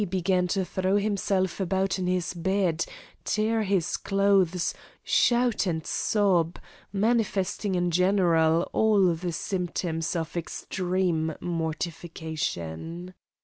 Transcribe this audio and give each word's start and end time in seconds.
began 0.09 0.47
to 0.47 0.65
throw 0.65 0.95
himself 0.97 1.59
about 1.59 1.99
in 1.99 2.07
his 2.07 2.33
bed, 2.33 2.83
tear 3.23 3.61
his 3.61 3.97
clothes, 3.97 4.73
shout 5.03 5.67
and 5.67 5.85
sob, 5.85 6.57
manifesting 6.91 7.75
in 7.75 7.91
general 7.91 8.63
all 8.73 9.13
the 9.13 9.31
symptoms 9.31 10.15
of 10.15 10.35
extreme 10.35 11.35
mortification. 11.39 13.13